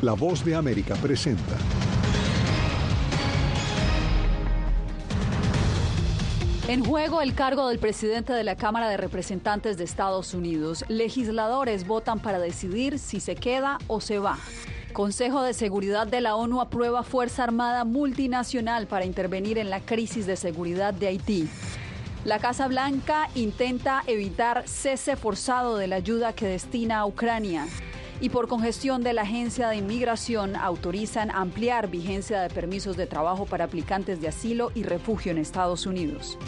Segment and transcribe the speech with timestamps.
[0.00, 1.56] La voz de América presenta.
[6.68, 10.84] En juego el cargo del presidente de la Cámara de Representantes de Estados Unidos.
[10.86, 14.38] Legisladores votan para decidir si se queda o se va.
[14.92, 20.26] Consejo de Seguridad de la ONU aprueba Fuerza Armada Multinacional para intervenir en la crisis
[20.26, 21.48] de seguridad de Haití.
[22.24, 27.66] La Casa Blanca intenta evitar cese forzado de la ayuda que destina a Ucrania
[28.20, 33.46] y por congestión de la Agencia de Inmigración autorizan ampliar vigencia de permisos de trabajo
[33.46, 36.38] para aplicantes de asilo y refugio en Estados Unidos.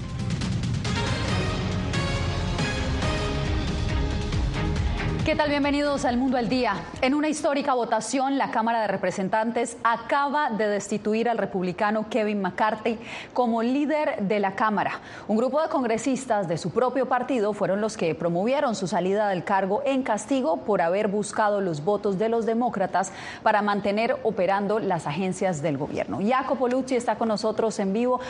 [5.24, 5.50] ¿Qué tal?
[5.50, 6.76] Bienvenidos al Mundo al Día.
[7.02, 12.98] En una histórica votación, la Cámara de Representantes acaba de destituir al republicano Kevin McCarthy
[13.34, 15.00] como líder de la Cámara.
[15.28, 19.44] Un grupo de congresistas de su propio partido fueron los que promovieron su salida del
[19.44, 25.06] cargo en castigo por haber buscado los votos de los demócratas para mantener operando las
[25.06, 26.20] agencias del gobierno.
[26.26, 28.20] Jacopo Lucci está con nosotros en vivo.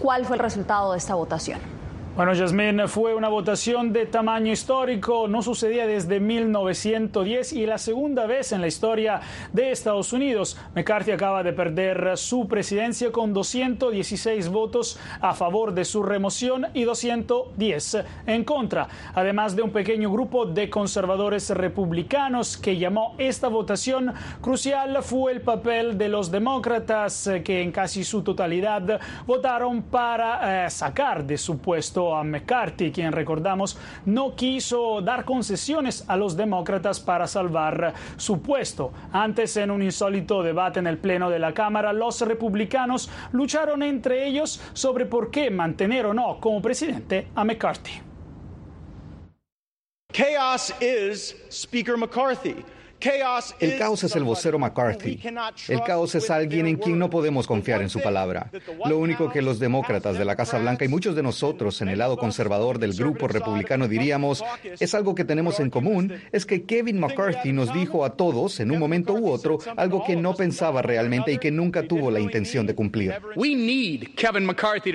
[0.00, 1.79] ¿Cuál fue el resultado de esta votación?
[2.16, 8.26] Bueno, Yasmín, fue una votación de tamaño histórico, no sucedía desde 1910 y la segunda
[8.26, 9.20] vez en la historia
[9.52, 10.58] de Estados Unidos.
[10.74, 16.82] McCarthy acaba de perder su presidencia con 216 votos a favor de su remoción y
[16.82, 24.12] 210 en contra, además de un pequeño grupo de conservadores republicanos que llamó esta votación
[24.40, 30.70] crucial fue el papel de los demócratas que en casi su totalidad votaron para eh,
[30.70, 37.00] sacar de su puesto a McCarthy, quien recordamos no quiso dar concesiones a los demócratas
[37.00, 38.92] para salvar su puesto.
[39.12, 44.26] Antes, en un insólito debate en el Pleno de la Cámara, los republicanos lucharon entre
[44.26, 48.02] ellos sobre por qué mantener o no como presidente a McCarthy.
[50.12, 52.64] Chaos is Speaker McCarthy.
[53.60, 55.20] El caos es el vocero McCarthy.
[55.68, 58.50] El caos es alguien en quien no podemos confiar en su palabra.
[58.84, 61.98] Lo único que los demócratas de la Casa Blanca y muchos de nosotros en el
[61.98, 64.44] lado conservador del grupo republicano diríamos
[64.78, 68.70] es algo que tenemos en común, es que Kevin McCarthy nos dijo a todos en
[68.70, 72.66] un momento u otro algo que no pensaba realmente y que nunca tuvo la intención
[72.66, 73.14] de cumplir.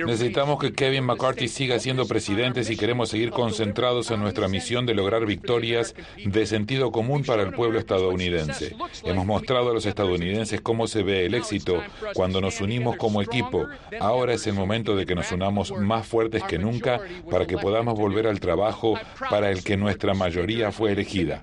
[0.06, 4.94] Necesitamos que Kevin McCarthy siga siendo presidente si queremos seguir concentrados en nuestra misión de
[4.94, 5.94] lograr victorias
[6.24, 8.76] de sentido común para el pueblo estadounidense estadounidense.
[9.04, 11.82] Hemos mostrado a los estadounidenses cómo se ve el éxito
[12.14, 13.66] cuando nos unimos como equipo.
[14.00, 17.98] Ahora es el momento de que nos unamos más fuertes que nunca para que podamos
[17.98, 18.98] volver al trabajo
[19.30, 21.42] para el que nuestra mayoría fue elegida.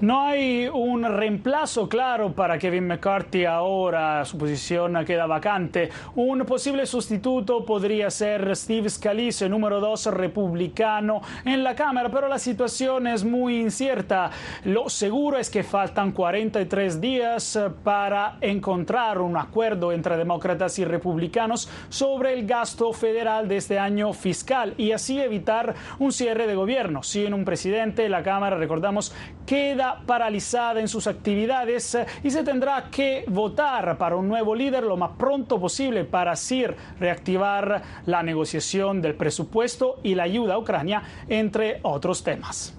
[0.00, 4.24] No hay un reemplazo claro para Kevin McCarthy ahora.
[4.24, 5.90] Su posición queda vacante.
[6.14, 12.38] Un posible sustituto podría ser Steve Scalise, número dos republicano en la Cámara, pero la
[12.38, 14.30] situación es muy incierta.
[14.64, 20.84] Lo seguro es que faltan 43 días eh, para encontrar un acuerdo entre demócratas y
[20.84, 26.54] republicanos sobre el gasto federal de este año fiscal y así evitar un cierre de
[26.54, 27.02] gobierno.
[27.02, 29.14] Si en un presidente, la Cámara, recordamos,
[29.46, 34.84] queda paralizada en sus actividades eh, y se tendrá que votar para un nuevo líder
[34.84, 36.64] lo más pronto posible para así
[36.98, 42.75] reactivar la negociación del presupuesto y la ayuda a Ucrania, entre otros temas.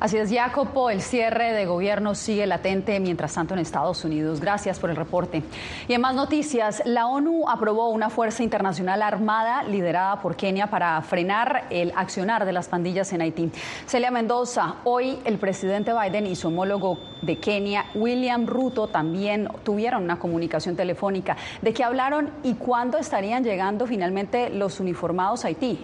[0.00, 4.40] Así es, Jacopo, el cierre de gobierno sigue latente mientras tanto en Estados Unidos.
[4.40, 5.42] Gracias por el reporte.
[5.88, 11.00] Y en más noticias, la ONU aprobó una fuerza internacional armada liderada por Kenia para
[11.02, 13.50] frenar el accionar de las pandillas en Haití.
[13.86, 20.02] Celia Mendoza, hoy el presidente Biden y su homólogo de Kenia, William Ruto, también tuvieron
[20.02, 21.36] una comunicación telefónica.
[21.62, 25.78] ¿De qué hablaron y cuándo estarían llegando finalmente los uniformados a Haití?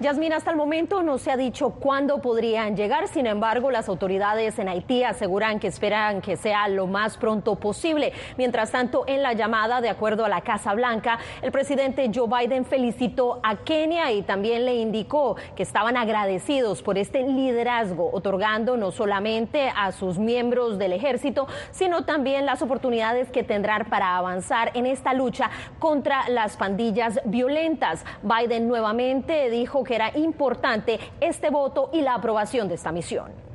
[0.00, 4.58] Yasmín, hasta el momento no se ha dicho cuándo podrían llegar, sin embargo, las autoridades
[4.58, 8.12] en Haití aseguran que esperan que sea lo más pronto posible.
[8.36, 12.64] Mientras tanto, en la llamada, de acuerdo a la Casa Blanca, el presidente Joe Biden
[12.64, 18.90] felicitó a Kenia y también le indicó que estaban agradecidos por este liderazgo, otorgando no
[18.90, 24.86] solamente a sus miembros del ejército, sino también las oportunidades que tendrán para avanzar en
[24.86, 28.04] esta lucha contra las pandillas violentas.
[28.24, 33.54] Biden nuevamente dijo que era importante este voto y la aprobación de esta misión.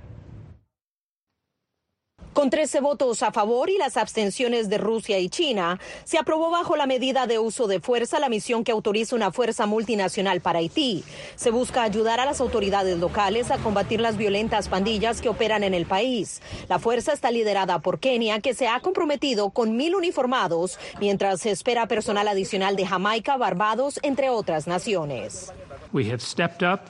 [2.40, 6.78] Con 13 votos a favor y las abstenciones de Rusia y China, se aprobó bajo
[6.78, 11.04] la medida de uso de fuerza la misión que autoriza una fuerza multinacional para Haití.
[11.36, 15.74] Se busca ayudar a las autoridades locales a combatir las violentas pandillas que operan en
[15.74, 16.42] el país.
[16.70, 21.52] La fuerza está liderada por Kenia, que se ha comprometido con mil uniformados, mientras se
[21.52, 25.52] espera personal adicional de Jamaica, Barbados, entre otras naciones.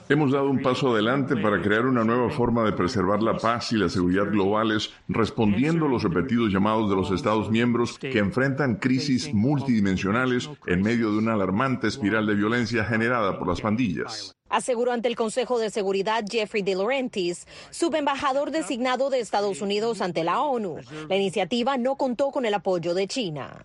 [0.10, 3.78] Hemos dado un paso adelante para crear una nueva forma de preservar la paz y
[3.78, 9.34] la seguridad globales, respondiendo a los repetidos llamados de los Estados miembros que enfrentan crisis
[9.34, 15.08] multidimensionales en medio de una alarmante espiral de violencia generada por las pandillas aseguró ante
[15.08, 20.78] el Consejo de Seguridad Jeffrey De Laurentiis, subembajador designado de Estados Unidos ante la ONU.
[21.08, 23.64] La iniciativa no contó con el apoyo de China.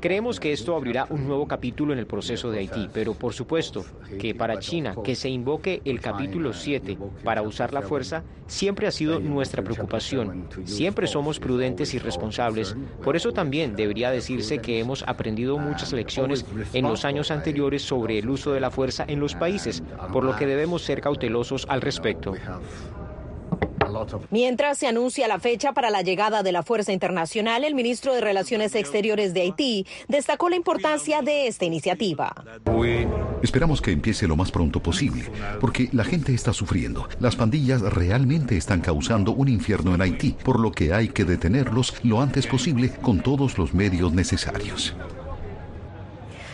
[0.00, 3.84] Creemos que esto abrirá un nuevo capítulo en el proceso de Haití, pero por supuesto
[4.18, 8.90] que para China que se invoque el capítulo 7 para usar la fuerza siempre ha
[8.90, 10.48] sido nuestra preocupación.
[10.64, 12.76] Siempre somos prudentes y responsables.
[13.02, 18.18] Por eso también debería decirse que hemos aprendido muchas lecciones en los años anteriores sobre
[18.18, 19.82] el uso de la fuerza en los países,
[20.12, 22.34] por lo que debemos ser cautelosos al respecto.
[24.30, 28.20] Mientras se anuncia la fecha para la llegada de la Fuerza Internacional, el ministro de
[28.20, 32.34] Relaciones Exteriores de Haití destacó la importancia de esta iniciativa.
[33.42, 35.24] Esperamos que empiece lo más pronto posible,
[35.60, 37.08] porque la gente está sufriendo.
[37.20, 41.94] Las pandillas realmente están causando un infierno en Haití, por lo que hay que detenerlos
[42.02, 44.94] lo antes posible con todos los medios necesarios.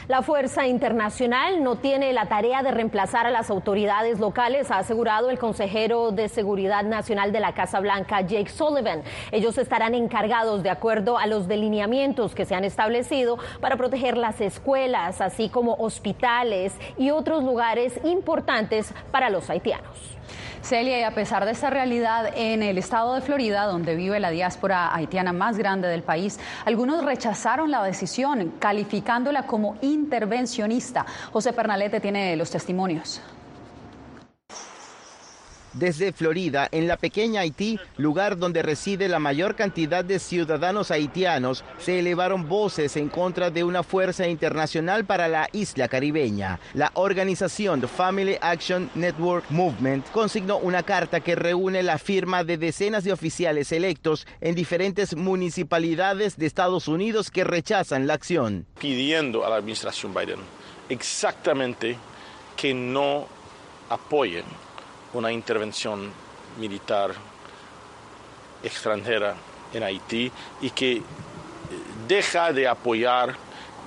[0.09, 5.29] La Fuerza Internacional no tiene la tarea de reemplazar a las autoridades locales, ha asegurado
[5.29, 9.03] el consejero de Seguridad Nacional de la Casa Blanca, Jake Sullivan.
[9.33, 14.41] Ellos estarán encargados de acuerdo a los delineamientos que se han establecido para proteger las
[14.41, 20.17] escuelas, así como hospitales y otros lugares importantes para los haitianos.
[20.63, 24.31] Celia, y a pesar de esta realidad en el estado de Florida, donde vive la
[24.31, 31.07] diáspora haitiana más grande del país, algunos rechazaron la decisión, calificándola como intervencionista.
[31.33, 33.21] José Pernalete tiene los testimonios.
[35.73, 41.65] Desde Florida, en la pequeña Haití, lugar donde reside la mayor cantidad de ciudadanos haitianos,
[41.79, 46.61] se elevaron voces en contra de una fuerza internacional para la isla caribeña.
[46.75, 53.05] La organización Family Action Network Movement consignó una carta que reúne la firma de decenas
[53.05, 58.67] de oficiales electos en diferentes municipalidades de Estados Unidos que rechazan la acción.
[58.81, 60.41] Pidiendo a la administración Biden
[60.89, 61.97] exactamente
[62.57, 63.27] que no
[63.89, 64.45] apoyen
[65.19, 66.11] una intervención
[66.59, 67.11] militar
[68.63, 69.35] extranjera
[69.73, 70.31] en Haití
[70.61, 71.03] y que eh,
[72.07, 73.35] deja de apoyar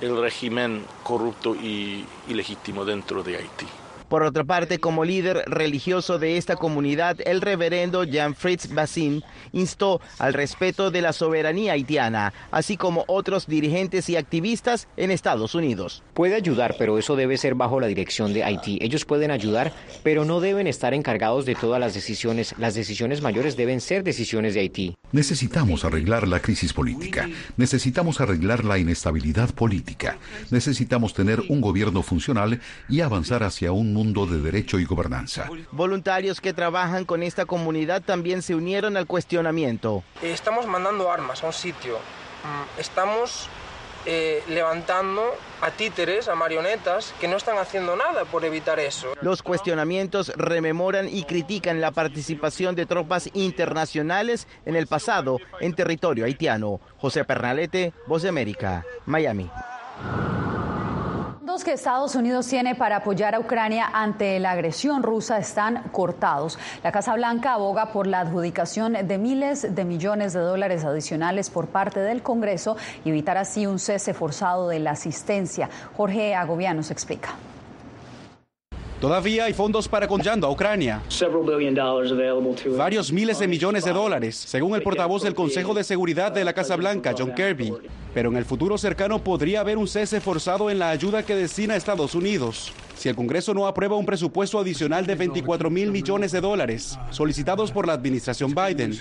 [0.00, 3.66] el régimen corrupto y ilegítimo dentro de Haití.
[4.12, 10.34] Por otra parte, como líder religioso de esta comunidad, el reverendo Jean-Fritz Bassin instó al
[10.34, 16.02] respeto de la soberanía haitiana, así como otros dirigentes y activistas en Estados Unidos.
[16.12, 18.78] Puede ayudar, pero eso debe ser bajo la dirección de Haití.
[18.82, 19.72] Ellos pueden ayudar,
[20.02, 22.54] pero no deben estar encargados de todas las decisiones.
[22.58, 24.94] Las decisiones mayores deben ser decisiones de Haití.
[25.12, 27.30] Necesitamos arreglar la crisis política.
[27.56, 30.18] Necesitamos arreglar la inestabilidad política.
[30.50, 32.60] Necesitamos tener un gobierno funcional
[32.90, 35.48] y avanzar hacia un mundo de derecho y gobernanza.
[35.70, 40.02] Voluntarios que trabajan con esta comunidad también se unieron al cuestionamiento.
[40.22, 41.98] Estamos mandando armas a un sitio.
[41.98, 43.48] Mm, estamos
[44.04, 45.22] eh, levantando
[45.60, 49.14] a títeres, a marionetas, que no están haciendo nada por evitar eso.
[49.20, 56.24] Los cuestionamientos rememoran y critican la participación de tropas internacionales en el pasado en territorio
[56.24, 56.80] haitiano.
[56.96, 59.48] José Pernalete, Voz de América, Miami
[61.52, 66.58] fondos que Estados Unidos tiene para apoyar a Ucrania ante la agresión rusa están cortados.
[66.82, 71.66] La Casa Blanca aboga por la adjudicación de miles de millones de dólares adicionales por
[71.66, 75.68] parte del Congreso y evitar así un cese forzado de la asistencia.
[75.94, 77.34] Jorge Agobiano se explica.
[78.98, 81.02] Todavía hay fondos para conllando a Ucrania.
[82.78, 86.54] Varios miles de millones de dólares, según el portavoz del Consejo de Seguridad de la
[86.54, 87.74] Casa Blanca, John Kirby.
[88.14, 91.76] Pero en el futuro cercano podría haber un cese forzado en la ayuda que destina
[91.76, 96.40] Estados Unidos si el Congreso no aprueba un presupuesto adicional de 24 mil millones de
[96.40, 98.92] dólares solicitados por la administración Biden.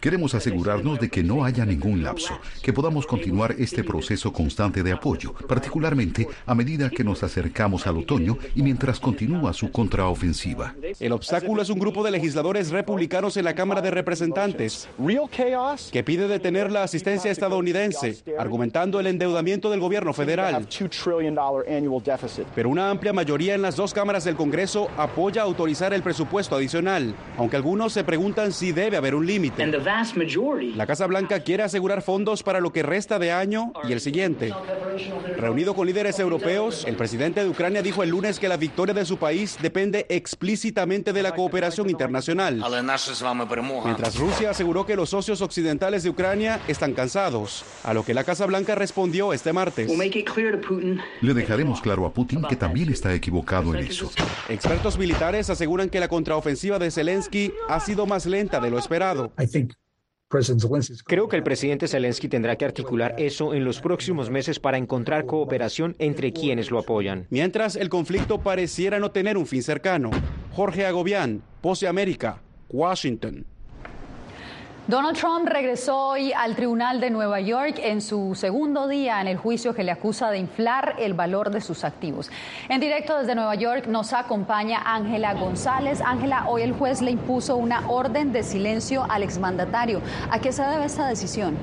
[0.00, 4.92] Queremos asegurarnos de que no haya ningún lapso, que podamos continuar este proceso constante de
[4.92, 10.74] apoyo, particularmente a medida que nos acercamos al otoño y mientras continúa su contraofensiva.
[11.00, 14.88] El obstáculo es un grupo de legisladores republicanos en la Cámara de Representantes
[15.92, 20.66] que pide detener la asistencia estadounidense, argumentando el endeudamiento del gobierno federal.
[22.54, 27.14] Pero una amplia mayoría en las dos cámaras del Congreso apoya autorizar el presupuesto adicional,
[27.36, 29.66] aunque algunos se preguntan si debe haber un límite.
[29.66, 34.52] La Casa Blanca quiere asegurar fondos para lo que resta de año y el siguiente.
[35.36, 39.04] Reunido con líderes europeos, el presidente de Ucrania dijo el lunes que la victoria de
[39.04, 42.62] su país depende explícitamente de la cooperación internacional.
[43.84, 48.24] Mientras Rusia aseguró que los socios occidentales de Ucrania están cansados, a lo que la
[48.24, 49.90] Casa Blanca respondió este martes.
[51.20, 54.10] Le dejaremos claro a Putin que también está equivocado en eso.
[54.48, 59.32] Expertos militares aseguran que la contraofensiva de Zelensky ha sido más lenta de lo esperado.
[61.06, 65.24] Creo que el presidente Zelensky tendrá que articular eso en los próximos meses para encontrar
[65.24, 67.26] cooperación entre quienes lo apoyan.
[67.30, 70.10] Mientras el conflicto pareciera no tener un fin cercano.
[70.52, 73.46] Jorge Agobián, Pose América, Washington.
[74.88, 79.36] Donald Trump regresó hoy al Tribunal de Nueva York en su segundo día en el
[79.36, 82.30] juicio que le acusa de inflar el valor de sus activos.
[82.68, 86.00] En directo desde Nueva York nos acompaña Ángela González.
[86.00, 90.00] Ángela, hoy el juez le impuso una orden de silencio al exmandatario.
[90.30, 91.56] ¿A qué se debe esta decisión?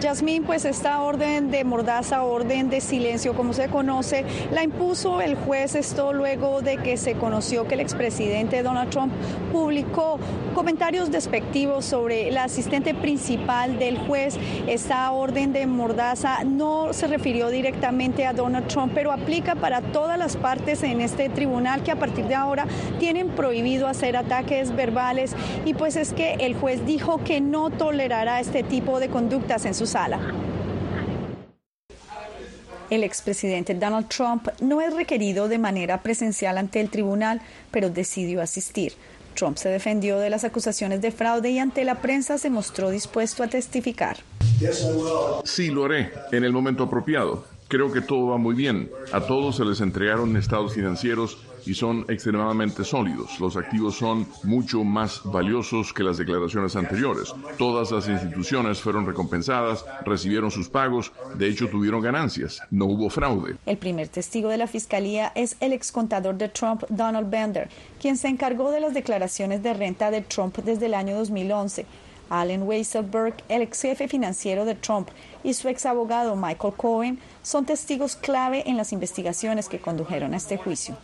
[0.00, 5.34] Yasmín, pues esta orden de mordaza, orden de silencio, como se conoce, la impuso el
[5.34, 9.12] juez esto luego de que se conoció que el expresidente Donald Trump
[9.52, 10.18] publicó
[10.54, 14.38] comentarios despectivos sobre la asistente principal del juez.
[14.66, 20.18] Esta orden de mordaza no se refirió directamente a Donald Trump, pero aplica para todas
[20.18, 22.66] las partes en este tribunal que a partir de ahora
[22.98, 28.40] tienen prohibido hacer ataques verbales y pues es que el juez dijo que no tolerará
[28.40, 30.20] este tipo de conductas en sus sala.
[32.90, 38.40] El expresidente Donald Trump no es requerido de manera presencial ante el tribunal, pero decidió
[38.42, 38.94] asistir.
[39.34, 43.42] Trump se defendió de las acusaciones de fraude y ante la prensa se mostró dispuesto
[43.42, 44.18] a testificar.
[45.44, 47.44] Sí, lo haré en el momento apropiado.
[47.70, 48.90] Creo que todo va muy bien.
[49.12, 53.38] A todos se les entregaron estados financieros y son extremadamente sólidos.
[53.38, 57.32] Los activos son mucho más valiosos que las declaraciones anteriores.
[57.58, 62.60] Todas las instituciones fueron recompensadas, recibieron sus pagos, de hecho tuvieron ganancias.
[62.72, 63.54] No hubo fraude.
[63.66, 67.68] El primer testigo de la fiscalía es el excontador de Trump, Donald Bender,
[68.00, 71.86] quien se encargó de las declaraciones de renta de Trump desde el año 2011.
[72.30, 75.08] Allen Weisselberg, el ex jefe financiero de Trump,
[75.42, 80.36] y su ex abogado Michael Cohen son testigos clave en las investigaciones que condujeron a
[80.36, 80.96] este juicio.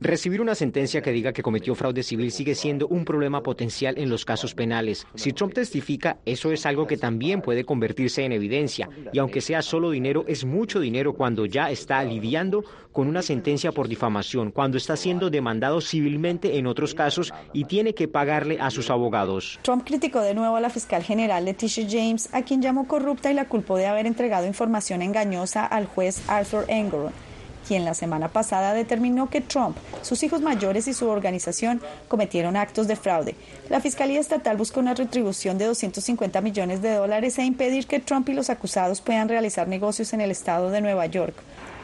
[0.00, 4.10] Recibir una sentencia que diga que cometió fraude civil sigue siendo un problema potencial en
[4.10, 5.06] los casos penales.
[5.14, 8.90] Si Trump testifica, eso es algo que también puede convertirse en evidencia.
[9.12, 13.72] Y aunque sea solo dinero, es mucho dinero cuando ya está lidiando con una sentencia
[13.72, 18.70] por difamación, cuando está siendo demandado civilmente en otros casos y tiene que pagarle a
[18.70, 19.58] sus abogados.
[19.62, 23.34] Trump criticó de nuevo a la fiscal general Leticia James, a quien llamó corrupta y
[23.34, 27.31] la culpó de haber entregado información engañosa al juez Arthur Engoron
[27.66, 32.88] quien la semana pasada determinó que Trump, sus hijos mayores y su organización cometieron actos
[32.88, 33.34] de fraude.
[33.68, 38.28] La Fiscalía Estatal busca una retribución de 250 millones de dólares e impedir que Trump
[38.28, 41.34] y los acusados puedan realizar negocios en el estado de Nueva York.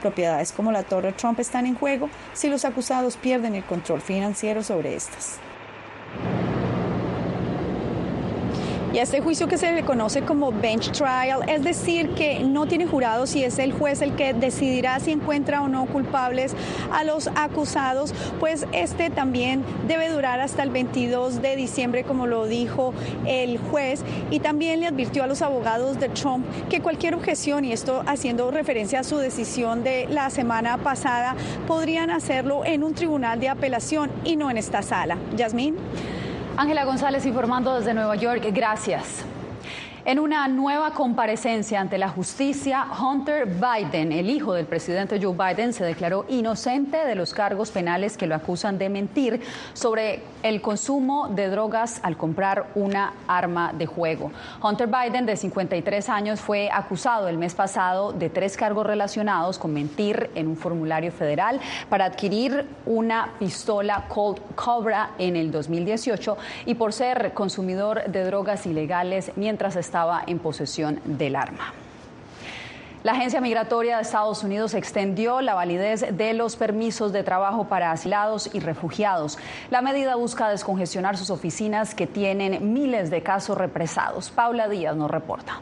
[0.00, 4.62] Propiedades como la Torre Trump están en juego si los acusados pierden el control financiero
[4.62, 5.38] sobre estas.
[8.92, 12.86] Y este juicio que se le conoce como bench trial, es decir, que no tiene
[12.86, 16.54] jurados y es el juez el que decidirá si encuentra o no culpables
[16.92, 22.46] a los acusados, pues este también debe durar hasta el 22 de diciembre, como lo
[22.46, 22.94] dijo
[23.26, 27.72] el juez, y también le advirtió a los abogados de Trump que cualquier objeción, y
[27.72, 33.38] esto haciendo referencia a su decisión de la semana pasada, podrían hacerlo en un tribunal
[33.40, 35.18] de apelación y no en esta sala.
[35.36, 35.76] Yasmín.
[36.58, 38.48] Ángela González informando desde Nueva York.
[38.50, 39.24] Gracias.
[40.08, 45.74] En una nueva comparecencia ante la justicia, Hunter Biden, el hijo del presidente Joe Biden,
[45.74, 49.42] se declaró inocente de los cargos penales que lo acusan de mentir
[49.74, 54.32] sobre el consumo de drogas al comprar una arma de juego.
[54.62, 59.74] Hunter Biden, de 53 años, fue acusado el mes pasado de tres cargos relacionados con
[59.74, 61.60] mentir en un formulario federal
[61.90, 68.64] para adquirir una pistola Colt Cobra en el 2018 y por ser consumidor de drogas
[68.64, 71.74] ilegales mientras estaba estaba en posesión del arma.
[73.02, 77.90] La Agencia Migratoria de Estados Unidos extendió la validez de los permisos de trabajo para
[77.90, 79.38] asilados y refugiados.
[79.70, 84.30] La medida busca descongestionar sus oficinas que tienen miles de casos represados.
[84.30, 85.60] Paula Díaz nos reporta.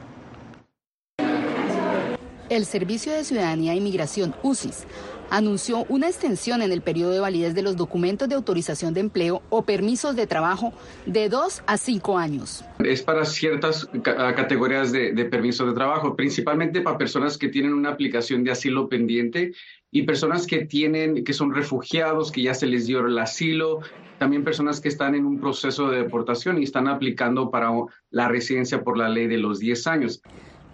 [2.51, 4.87] El Servicio de Ciudadanía e Inmigración, UCIS,
[5.31, 9.43] anunció una extensión en el periodo de validez de los documentos de autorización de empleo
[9.51, 10.73] o permisos de trabajo
[11.07, 12.65] de dos a cinco años.
[12.85, 17.91] Es para ciertas categorías de, de permisos de trabajo, principalmente para personas que tienen una
[17.91, 19.53] aplicación de asilo pendiente
[19.91, 23.81] y personas que tienen, que son refugiados, que ya se les dio el asilo,
[24.19, 27.71] también personas que están en un proceso de deportación y están aplicando para
[28.11, 30.23] la residencia por la ley de los 10 años.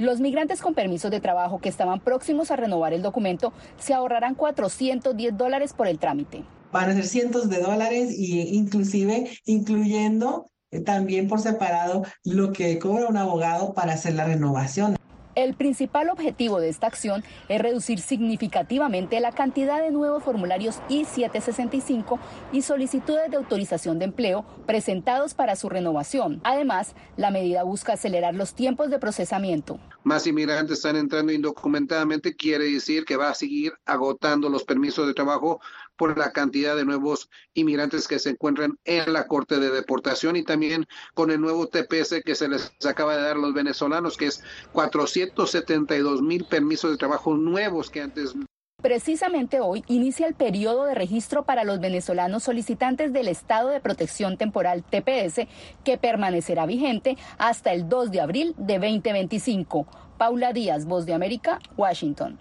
[0.03, 4.35] Los migrantes con permisos de trabajo que estaban próximos a renovar el documento se ahorrarán
[4.35, 6.43] 410 dólares por el trámite.
[6.73, 12.81] Van a ser cientos de dólares y inclusive incluyendo eh, también por separado lo que
[12.81, 14.97] cobra un abogado para hacer la renovación.
[15.35, 22.19] El principal objetivo de esta acción es reducir significativamente la cantidad de nuevos formularios I-765
[22.53, 26.41] y solicitudes de autorización de empleo presentados para su renovación.
[26.45, 29.81] Además, la medida busca acelerar los tiempos de procesamiento.
[30.05, 35.15] Más inmigrantes están entrando indocumentadamente, quiere decir que va a seguir agotando los permisos de
[35.15, 35.61] trabajo
[36.03, 40.43] por la cantidad de nuevos inmigrantes que se encuentran en la Corte de Deportación y
[40.43, 44.27] también con el nuevo TPS que se les acaba de dar a los venezolanos, que
[44.27, 44.43] es
[44.73, 48.35] 472 mil permisos de trabajo nuevos que antes
[48.83, 54.37] Precisamente hoy inicia el periodo de registro para los venezolanos solicitantes del Estado de Protección
[54.37, 55.47] Temporal TPS,
[55.85, 59.87] que permanecerá vigente hasta el 2 de abril de 2025.
[60.19, 62.41] Paula Díaz, Voz de América, Washington.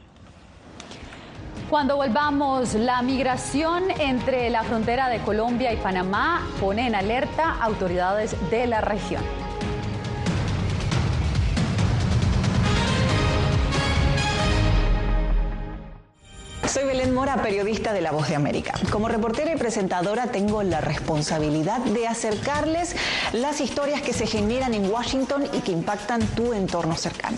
[1.70, 8.36] Cuando volvamos, la migración entre la frontera de Colombia y Panamá pone en alerta autoridades
[8.50, 9.24] de la región.
[16.72, 18.74] Soy Belén Mora, periodista de La Voz de América.
[18.91, 22.96] Como reportera y presentadora tengo la responsabilidad de acercarles
[23.34, 27.38] las historias que se generan en Washington y que impactan tu entorno cercano.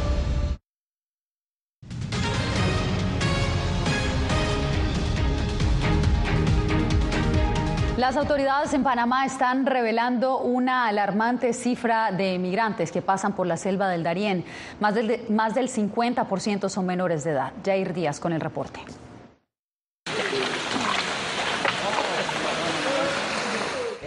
[8.01, 13.57] Las autoridades en Panamá están revelando una alarmante cifra de migrantes que pasan por la
[13.57, 14.43] selva del Darién.
[14.79, 17.53] Más del, más del 50% son menores de edad.
[17.63, 18.79] Jair Díaz con el reporte.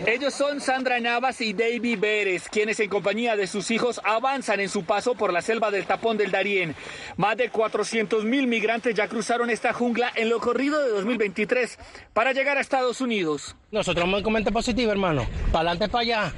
[0.07, 4.69] Ellos son Sandra Navas y David Pérez, quienes en compañía de sus hijos avanzan en
[4.69, 6.75] su paso por la selva del tapón del Darién.
[7.17, 11.79] Más de 400 mil migrantes ya cruzaron esta jungla en lo corrido de 2023
[12.13, 13.57] para llegar a Estados Unidos.
[13.71, 15.27] Nosotros vamos con mente positiva, hermano.
[15.51, 16.33] Para adelante, para allá.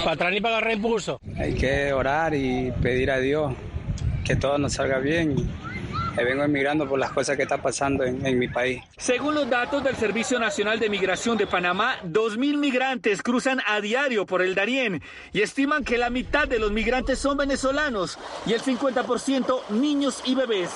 [0.00, 1.20] Para atrás ni para agarrar impulso.
[1.38, 3.54] Hay que orar y pedir a Dios
[4.24, 5.36] que todo nos salga bien
[6.22, 8.82] vengo emigrando por las cosas que están pasando en, mi país.
[8.96, 14.26] Según los datos del Servicio Nacional de Migración de Panamá, 2.000 migrantes cruzan a diario
[14.26, 18.62] por el Darién y estiman que la mitad de los migrantes son venezolanos y el
[18.62, 20.70] 50% niños y bebés.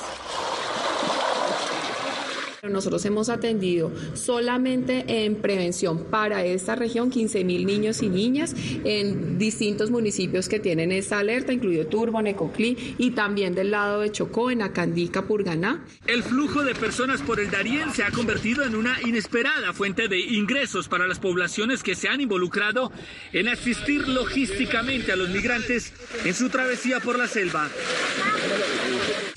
[2.62, 8.52] Nosotros hemos atendido solamente en prevención para esta región 15 mil niños y niñas
[8.84, 14.10] en distintos municipios que tienen esta alerta, incluido Turbo, Necoclí y también del lado de
[14.10, 15.84] Chocó, en Acandica, Purganá.
[16.06, 20.18] El flujo de personas por el Darién se ha convertido en una inesperada fuente de
[20.18, 22.90] ingresos para las poblaciones que se han involucrado
[23.32, 25.92] en asistir logísticamente a los migrantes
[26.24, 27.68] en su travesía por la selva.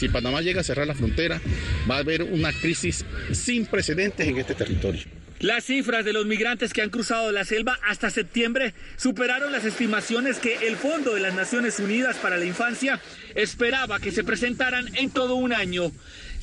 [0.02, 1.40] Si Panamá llega a cerrar la frontera,
[1.88, 5.04] va a haber una crisis sin precedentes en este territorio.
[5.40, 10.40] Las cifras de los migrantes que han cruzado la selva hasta septiembre superaron las estimaciones
[10.40, 13.00] que el Fondo de las Naciones Unidas para la Infancia
[13.36, 15.92] esperaba que se presentaran en todo un año.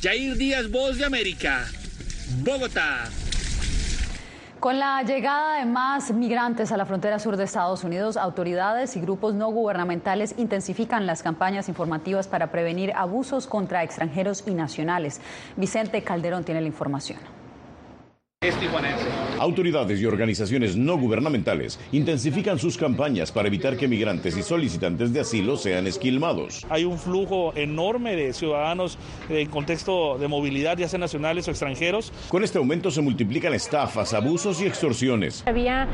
[0.01, 1.69] Jair Díaz, Voz de América,
[2.45, 3.11] Bogotá.
[4.61, 9.01] Con la llegada de más migrantes a la frontera sur de Estados Unidos, autoridades y
[9.01, 15.21] grupos no gubernamentales intensifican las campañas informativas para prevenir abusos contra extranjeros y nacionales.
[15.57, 17.38] Vicente Calderón tiene la información.
[19.41, 25.21] Autoridades y organizaciones no gubernamentales intensifican sus campañas para evitar que migrantes y solicitantes de
[25.21, 26.65] asilo sean esquilmados.
[26.71, 28.97] Hay un flujo enorme de ciudadanos
[29.29, 32.13] en contexto de movilidad, ya sean nacionales o extranjeros.
[32.29, 35.43] Con este aumento se multiplican estafas, abusos y extorsiones.
[35.47, 35.89] Había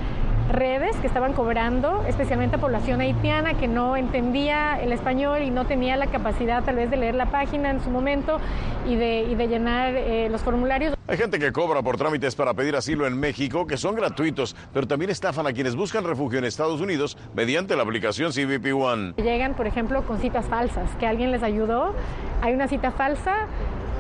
[0.51, 5.67] redes que estaban cobrando, especialmente a población haitiana que no entendía el español y no
[5.67, 8.39] tenía la capacidad tal vez de leer la página en su momento
[8.87, 10.95] y de, y de llenar eh, los formularios.
[11.07, 14.87] Hay gente que cobra por trámites para pedir asilo en México que son gratuitos, pero
[14.87, 19.15] también estafan a quienes buscan refugio en Estados Unidos mediante la aplicación CBP One.
[19.17, 21.95] Llegan, por ejemplo, con citas falsas, que alguien les ayudó,
[22.43, 23.47] hay una cita falsa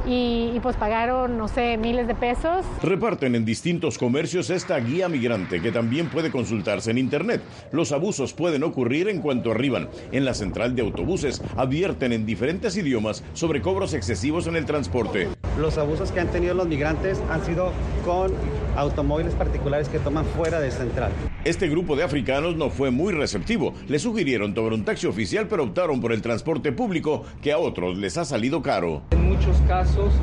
[0.06, 2.64] y, y, pues pagaron, no sé, miles de pesos.
[2.82, 7.42] Reparten en distintos comercios esta guía migrante que también puede consultarse en Internet.
[7.72, 9.88] Los abusos pueden ocurrir en cuanto arriban.
[10.12, 15.28] En la central de autobuses advierten en diferentes idiomas sobre cobros excesivos en el transporte.
[15.58, 17.72] Los abusos que han tenido los migrantes han sido
[18.04, 18.32] con
[18.76, 21.12] automóviles particulares que toman fuera de central.
[21.44, 23.74] Este grupo de africanos no fue muy receptivo.
[23.86, 27.98] Le sugirieron tomar un taxi oficial, pero optaron por el transporte público, que a otros
[27.98, 29.02] les ha salido caro.
[29.10, 30.14] En muchos casos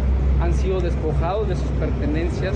[0.42, 2.56] han sido despojados de sus pertenencias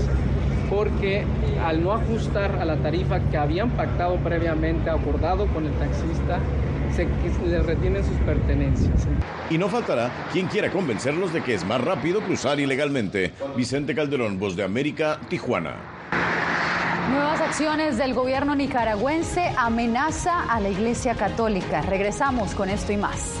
[0.68, 1.24] porque
[1.64, 6.40] al no ajustar a la tarifa que habían pactado previamente, acordado con el taxista,
[6.96, 7.06] se
[7.48, 9.06] les retienen sus pertenencias.
[9.48, 13.32] Y no faltará quien quiera convencerlos de que es más rápido cruzar ilegalmente.
[13.56, 15.95] Vicente Calderón, Voz de América, Tijuana.
[17.10, 21.80] Nuevas acciones del gobierno nicaragüense amenaza a la Iglesia Católica.
[21.82, 23.40] Regresamos con esto y más.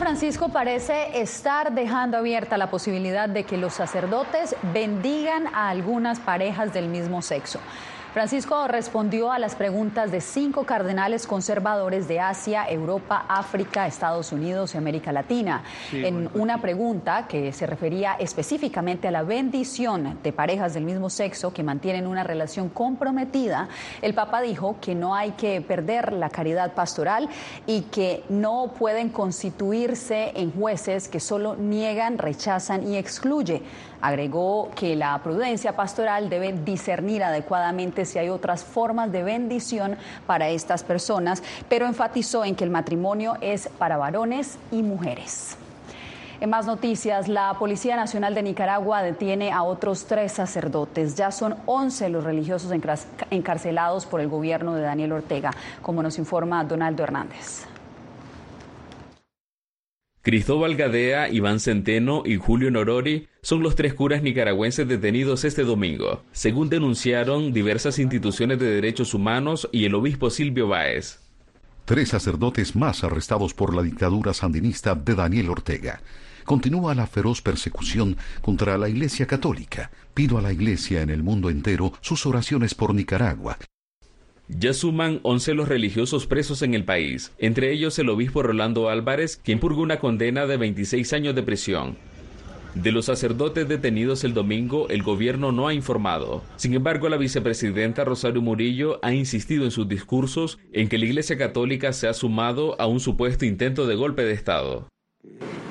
[0.00, 6.72] Francisco parece estar dejando abierta la posibilidad de que los sacerdotes bendigan a algunas parejas
[6.72, 7.60] del mismo sexo.
[8.12, 14.74] Francisco respondió a las preguntas de cinco cardenales conservadores de Asia, Europa, África, Estados Unidos
[14.74, 15.62] y América Latina.
[15.92, 21.52] en una pregunta que se refería específicamente a la bendición de parejas del mismo sexo
[21.52, 23.68] que mantienen una relación comprometida,
[24.02, 27.28] el Papa dijo que no hay que perder la caridad pastoral
[27.66, 33.62] y que no pueden constituirse en jueces que solo niegan, rechazan y excluyen.
[34.00, 40.48] Agregó que la prudencia pastoral debe discernir adecuadamente si hay otras formas de bendición para
[40.48, 45.56] estas personas, pero enfatizó en que el matrimonio es para varones y mujeres.
[46.40, 51.14] En más noticias, la Policía Nacional de Nicaragua detiene a otros tres sacerdotes.
[51.14, 52.72] Ya son 11 los religiosos
[53.30, 55.50] encarcelados por el gobierno de Daniel Ortega,
[55.82, 57.69] como nos informa Donaldo Hernández.
[60.22, 66.22] Cristóbal Gadea, Iván Centeno y Julio Norori son los tres curas nicaragüenses detenidos este domingo,
[66.30, 71.20] según denunciaron diversas instituciones de derechos humanos y el obispo Silvio Báez.
[71.86, 76.02] Tres sacerdotes más arrestados por la dictadura sandinista de Daniel Ortega.
[76.44, 79.90] Continúa la feroz persecución contra la Iglesia Católica.
[80.12, 83.56] Pido a la Iglesia en el mundo entero sus oraciones por Nicaragua
[84.58, 89.40] ya suman 11 los religiosos presos en el país, entre ellos el obispo Rolando Álvarez,
[89.42, 91.96] quien purgó una condena de 26 años de prisión.
[92.74, 96.44] De los sacerdotes detenidos el domingo, el gobierno no ha informado.
[96.56, 101.36] Sin embargo, la vicepresidenta Rosario Murillo ha insistido en sus discursos en que la Iglesia
[101.36, 104.88] Católica se ha sumado a un supuesto intento de golpe de Estado.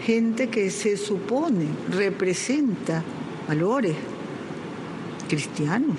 [0.06, 3.04] Gente que se supone representa
[3.48, 3.96] valores
[5.30, 5.96] cristianos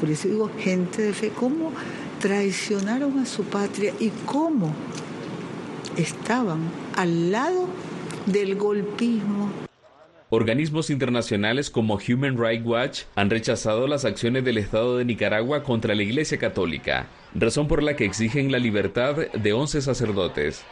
[0.00, 1.72] por eso digo, gente de fe, cómo
[2.20, 4.74] traicionaron a su patria y cómo
[5.96, 6.60] estaban
[6.96, 7.68] al lado
[8.24, 9.50] del golpismo.
[10.30, 15.94] Organismos internacionales como Human Rights Watch han rechazado las acciones del Estado de Nicaragua contra
[15.94, 20.64] la Iglesia Católica, razón por la que exigen la libertad de 11 sacerdotes.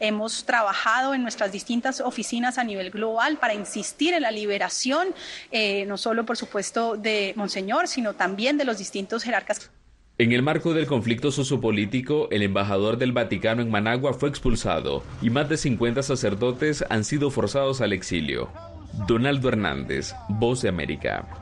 [0.00, 5.08] Hemos trabajado en nuestras distintas oficinas a nivel global para insistir en la liberación,
[5.50, 9.70] eh, no solo por supuesto de Monseñor, sino también de los distintos jerarcas.
[10.18, 15.30] En el marco del conflicto sociopolítico, el embajador del Vaticano en Managua fue expulsado y
[15.30, 18.50] más de 50 sacerdotes han sido forzados al exilio.
[19.08, 21.41] Donaldo Hernández, Voz de América.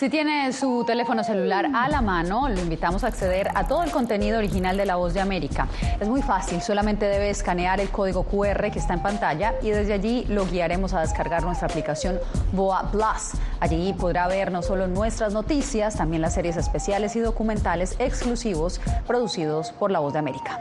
[0.00, 3.90] Si tiene su teléfono celular a la mano, lo invitamos a acceder a todo el
[3.90, 5.68] contenido original de La Voz de América.
[6.00, 9.92] Es muy fácil, solamente debe escanear el código QR que está en pantalla y desde
[9.92, 12.18] allí lo guiaremos a descargar nuestra aplicación
[12.52, 13.38] Boa Plus.
[13.60, 19.70] Allí podrá ver no solo nuestras noticias, también las series especiales y documentales exclusivos producidos
[19.72, 20.58] por La Voz de América.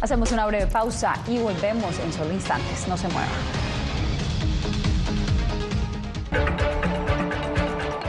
[0.00, 2.88] Hacemos una breve pausa y volvemos en solo instantes.
[2.88, 3.30] No se muevan.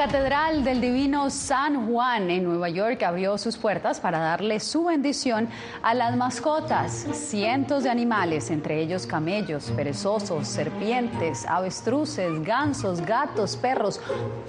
[0.00, 5.50] Catedral del Divino San Juan en Nueva York abrió sus puertas para darle su bendición
[5.82, 7.06] a las mascotas.
[7.12, 14.00] Cientos de animales, entre ellos camellos, perezosos, serpientes, avestruces, gansos, gatos, perros,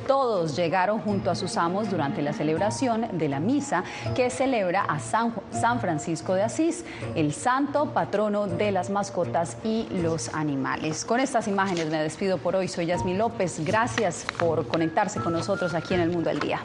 [0.08, 3.84] todos llegaron junto a sus amos durante la celebración de la misa
[4.16, 9.86] que celebra a San, San Francisco de Asís, el santo patrono de las mascotas y
[10.02, 11.04] los animales.
[11.04, 12.70] Con estas imágenes me despido por hoy.
[12.70, 13.60] Soy Yasmi López.
[13.66, 16.62] Gracias por conectarse con nosotros aquí en el Mundo al Día.